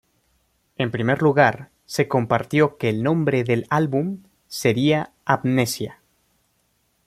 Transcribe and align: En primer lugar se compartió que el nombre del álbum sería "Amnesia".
En 0.77 0.89
primer 0.89 1.21
lugar 1.21 1.69
se 1.85 2.07
compartió 2.07 2.79
que 2.79 2.89
el 2.89 3.03
nombre 3.03 3.43
del 3.43 3.67
álbum 3.69 4.23
sería 4.47 5.13
"Amnesia". 5.25 6.01